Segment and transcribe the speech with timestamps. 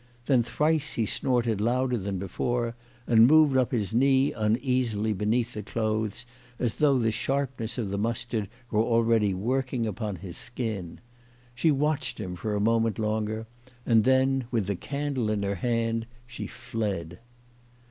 [0.25, 2.73] Then thrice he snorted louder than before,
[3.05, 6.25] and moved up his knee uneasily beneath the clothes
[6.57, 10.99] as though the sharpness of the mustard were already working upon his skin.
[11.53, 13.45] She watched him for a moment longer,
[13.85, 17.19] and then, with the candle in her hand, she fled.